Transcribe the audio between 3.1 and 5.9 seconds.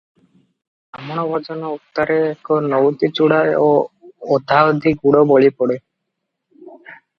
ଚୂଡ଼ା ଓ ଅଧାଅଧି ଗୁଡ଼ ବଳି ପଡ଼େ